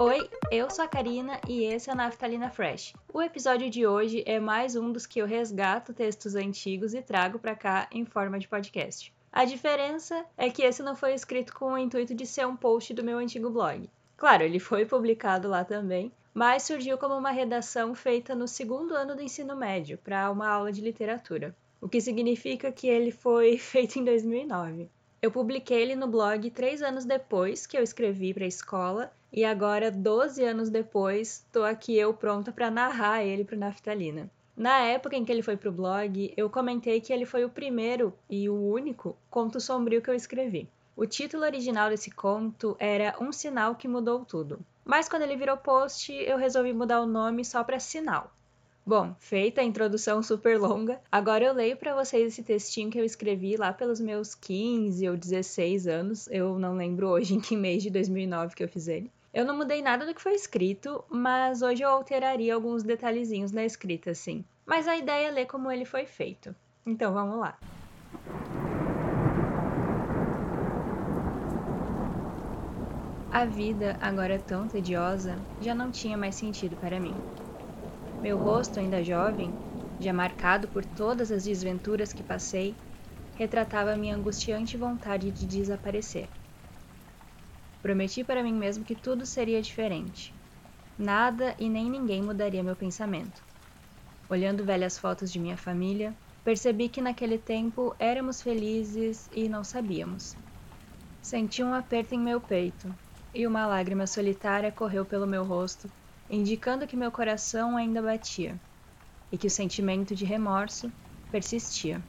[0.00, 2.94] Oi, eu sou a Karina e esse é o Naftalina Fresh.
[3.12, 7.38] O episódio de hoje é mais um dos que eu resgato textos antigos e trago
[7.38, 9.14] para cá em forma de podcast.
[9.32, 12.92] A diferença é que esse não foi escrito com o intuito de ser um post
[12.92, 13.88] do meu antigo blog.
[14.16, 19.14] Claro, ele foi publicado lá também, mas surgiu como uma redação feita no segundo ano
[19.14, 24.00] do ensino médio para uma aula de literatura, o que significa que ele foi feito
[24.00, 24.90] em 2009.
[25.22, 29.44] Eu publiquei ele no blog três anos depois que eu escrevi para a escola e
[29.44, 34.30] agora, 12 anos depois, estou aqui eu pronta para narrar ele para Naftalina.
[34.56, 38.14] Na época em que ele foi pro blog, eu comentei que ele foi o primeiro
[38.30, 40.68] e o único conto sombrio que eu escrevi.
[40.96, 44.60] O título original desse conto era Um Sinal que Mudou Tudo.
[44.84, 48.32] Mas quando ele virou post, eu resolvi mudar o nome só para Sinal.
[48.86, 53.04] Bom, feita a introdução super longa, agora eu leio para vocês esse textinho que eu
[53.04, 56.28] escrevi lá pelos meus 15 ou 16 anos.
[56.30, 59.10] Eu não lembro hoje em que mês de 2009 que eu fiz ele.
[59.34, 63.64] Eu não mudei nada do que foi escrito, mas hoje eu alteraria alguns detalhezinhos na
[63.64, 64.44] escrita, assim.
[64.64, 66.54] Mas a ideia é ler como ele foi feito.
[66.86, 67.58] Então vamos lá.
[73.28, 77.20] A vida, agora tão tediosa, já não tinha mais sentido para mim.
[78.22, 79.58] Meu rosto, ainda jovem,
[79.98, 82.78] já marcado por todas as desventuras que passei,
[83.34, 86.30] retratava minha angustiante vontade de desaparecer.
[87.84, 90.34] Prometi para mim mesmo que tudo seria diferente.
[90.96, 93.44] Nada e nem ninguém mudaria meu pensamento.
[94.26, 100.34] Olhando velhas fotos de minha família, percebi que naquele tempo éramos felizes e não sabíamos.
[101.20, 102.96] Senti um aperto em meu peito
[103.34, 105.92] e uma lágrima solitária correu pelo meu rosto,
[106.26, 108.58] indicando que meu coração ainda batia
[109.30, 110.90] e que o sentimento de remorso
[111.30, 112.02] persistia.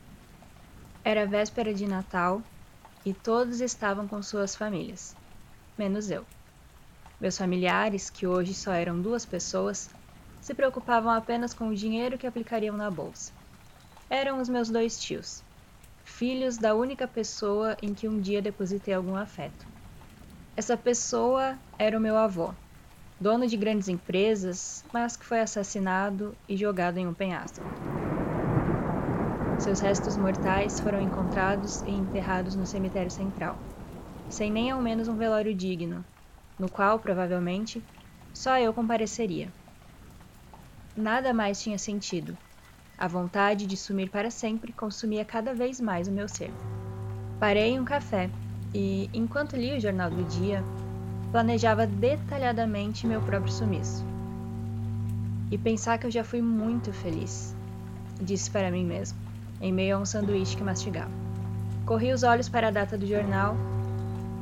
[1.04, 2.42] Era véspera de Natal
[3.04, 5.18] e todos estavam com suas famílias
[5.78, 6.26] menos eu.
[7.20, 9.90] Meus familiares, que hoje só eram duas pessoas,
[10.42, 13.32] se preocupavam apenas com o dinheiro que aplicariam na bolsa.
[14.10, 15.44] Eram os meus dois tios,
[16.04, 19.66] filhos da única pessoa em que um dia depositei algum afeto.
[20.56, 22.54] Essa pessoa era o meu avô,
[23.20, 27.66] dono de grandes empresas, mas que foi assassinado e jogado em um penhasco.
[29.58, 33.60] Seus restos mortais foram encontrados e enterrados no cemitério central
[34.30, 36.04] sem nem ao menos um velório digno,
[36.58, 37.84] no qual, provavelmente,
[38.34, 39.52] só eu compareceria.
[40.96, 42.38] Nada mais tinha sentido.
[42.98, 46.52] A vontade de sumir para sempre consumia cada vez mais o meu ser.
[47.40, 48.30] Parei em um café
[48.74, 50.64] e, enquanto lia o jornal do dia,
[51.32, 54.06] planejava detalhadamente meu próprio sumiço.
[55.52, 57.54] E pensar que eu já fui muito feliz,
[58.22, 59.18] disse para mim mesmo,
[59.62, 61.12] em meio a um sanduíche que mastigava.
[61.86, 63.56] Corri os olhos para a data do jornal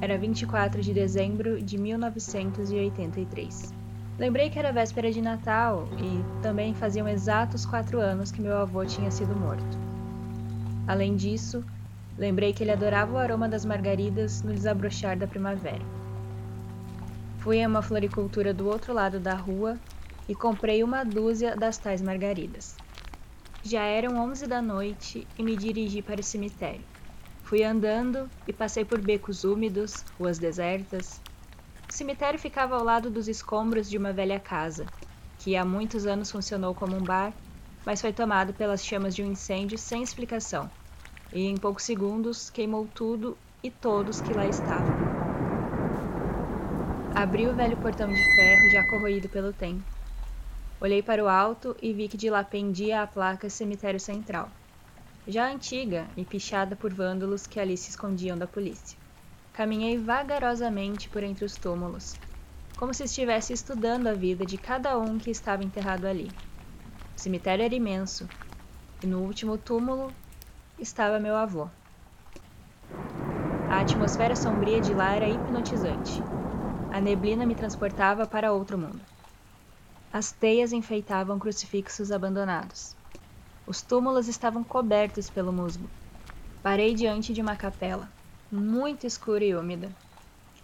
[0.02, 3.74] era 24 de dezembro de 1983.
[4.18, 8.86] Lembrei que era véspera de Natal e também faziam exatos quatro anos que meu avô
[8.86, 9.78] tinha sido morto.
[10.88, 11.64] Além disso,
[12.18, 15.82] lembrei que ele adorava o aroma das margaridas no desabrochar da primavera.
[17.40, 19.80] Fui a uma floricultura do outro lado da rua
[20.30, 22.78] e comprei uma dúzia das tais margaridas.
[23.64, 26.93] Já eram onze da noite e me dirigi para o cemitério.
[27.44, 31.22] Fui andando e passei por becos úmidos, ruas desertas.
[31.90, 34.90] O cemitério ficava ao lado dos escombros de uma velha casa,
[35.38, 37.36] que há muitos anos funcionou como um bar,
[37.86, 40.72] mas foi tomado pelas chamas de um incêndio sem explicação,
[41.34, 44.98] e em poucos segundos queimou tudo e todos que lá estavam.
[47.14, 49.86] Abri o velho portão de ferro já corroído pelo tempo.
[50.80, 54.50] Olhei para o alto e vi que de lá pendia a placa Cemitério Central
[55.28, 58.98] já antiga e pichada por vândalos que ali se escondiam da polícia.
[59.54, 62.18] Caminhei vagarosamente por entre os túmulos,
[62.76, 66.34] como se estivesse estudando a vida de cada um que estava enterrado ali.
[67.16, 68.30] O cemitério era imenso,
[69.02, 70.14] e no último túmulo
[70.78, 71.70] estava meu avô.
[73.70, 76.24] A atmosfera sombria de lá era hipnotizante.
[76.92, 79.04] A neblina me transportava para outro mundo.
[80.12, 82.96] As teias enfeitavam crucifixos abandonados.
[83.66, 85.90] Os túmulos estavam cobertos pelo musgo.
[86.62, 88.12] Parei diante de uma capela,
[88.52, 89.90] muito escura e úmida,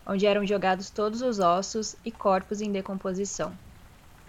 [0.06, 3.58] onde eram jogados todos os ossos e corpos em decomposição,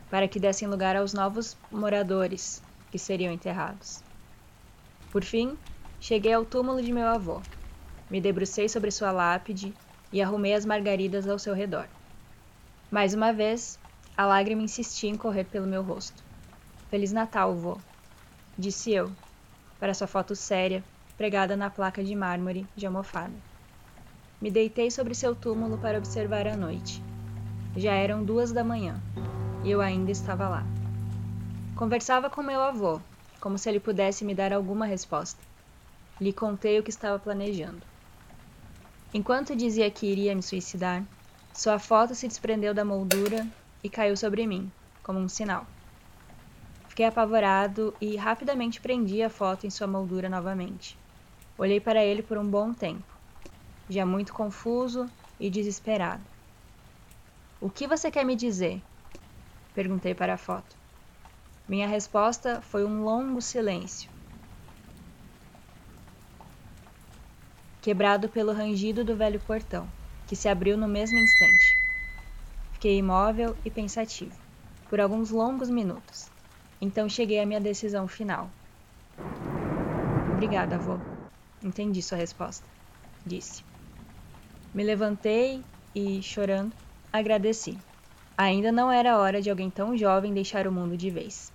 [0.09, 4.05] para que dessem lugar aos novos moradores que seriam enterrados.
[5.11, 5.59] Por fim,
[5.99, 7.43] cheguei ao túmulo de meu avô.
[8.09, 9.75] Me debrucei sobre sua lápide
[10.13, 11.89] e arrumei as margaridas ao seu redor.
[12.89, 13.79] Mais uma vez,
[14.17, 16.23] a lágrima insistia em correr pelo meu rosto.
[16.89, 17.90] Feliz Natal, vô!
[18.61, 19.11] Disse eu,
[19.81, 20.85] para sua foto séria,
[21.17, 23.33] pregada na placa de mármore de almofada.
[24.41, 27.03] Me deitei sobre seu túmulo para observar a noite.
[27.77, 29.01] Já eram duas da manhã
[29.65, 30.65] e eu ainda estava lá.
[31.75, 33.01] Conversava com meu avô,
[33.41, 35.41] como se ele pudesse me dar alguma resposta.
[36.21, 37.83] Lhe contei o que estava planejando.
[39.13, 41.03] Enquanto dizia que iria me suicidar,
[41.55, 43.47] sua foto se desprendeu da moldura
[43.83, 44.71] e caiu sobre mim,
[45.03, 45.67] como um sinal.
[46.91, 50.99] Fiquei apavorado e rapidamente prendi a foto em sua moldura novamente.
[51.57, 53.17] Olhei para ele por um bom tempo,
[53.89, 55.09] já muito confuso
[55.39, 56.25] e desesperado.
[57.61, 58.83] O que você quer me dizer?
[59.73, 60.77] Perguntei para a foto.
[61.69, 64.11] Minha resposta foi um longo silêncio,
[67.81, 69.89] quebrado pelo rangido do velho portão,
[70.27, 71.73] que se abriu no mesmo instante.
[72.73, 74.37] Fiquei imóvel e pensativo,
[74.89, 76.40] por alguns longos minutos.
[76.81, 78.51] Então cheguei à minha decisão final.
[80.33, 80.99] Obrigada, avô.
[81.63, 82.67] Entendi sua resposta,
[83.27, 83.63] disse.
[84.73, 85.63] Me levantei
[85.95, 86.73] e, chorando,
[87.13, 87.77] agradeci.
[88.39, 91.53] Ainda não era hora de alguém tão jovem deixar o mundo de vez.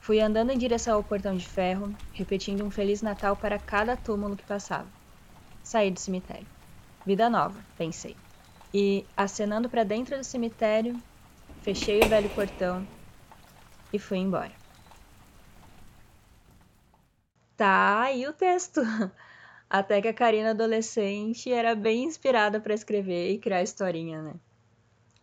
[0.00, 4.36] Fui andando em direção ao portão de ferro, repetindo um Feliz Natal para cada túmulo
[4.36, 4.86] que passava.
[5.64, 6.46] Saí do cemitério.
[7.04, 8.16] Vida nova, pensei.
[8.72, 10.96] E, acenando para dentro do cemitério,
[11.62, 12.86] fechei o velho portão
[13.92, 14.52] e fui embora.
[17.56, 18.80] Tá aí o texto.
[19.68, 24.34] Até que a Karina adolescente era bem inspirada para escrever e criar historinha, né?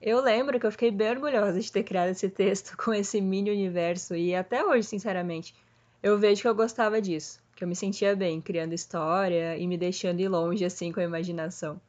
[0.01, 3.51] Eu lembro que eu fiquei bem orgulhosa de ter criado esse texto com esse mini
[3.51, 5.53] universo e até hoje, sinceramente,
[6.01, 9.77] eu vejo que eu gostava disso, que eu me sentia bem criando história e me
[9.77, 11.79] deixando ir longe assim com a imaginação.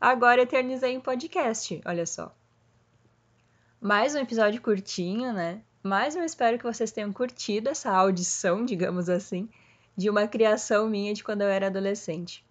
[0.00, 2.34] Agora eternizei em podcast, olha só.
[3.80, 5.60] Mais um episódio curtinho, né?
[5.82, 9.48] Mas eu espero que vocês tenham curtido essa audição, digamos assim,
[9.96, 12.44] de uma criação minha de quando eu era adolescente.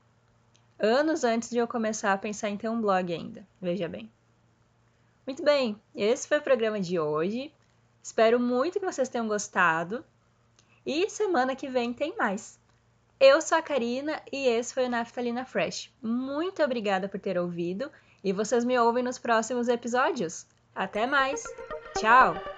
[0.79, 4.11] Anos antes de eu começar a pensar em ter um blog ainda, veja bem.
[5.25, 7.51] Muito bem, esse foi o programa de hoje.
[8.01, 10.05] Espero muito que vocês tenham gostado.
[10.85, 12.57] E semana que vem tem mais.
[13.19, 15.91] Eu sou a Karina e esse foi o Naftalina Fresh.
[16.01, 17.91] Muito obrigada por ter ouvido
[18.23, 20.45] e vocês me ouvem nos próximos episódios.
[20.73, 21.43] Até mais!
[21.97, 22.56] Tchau!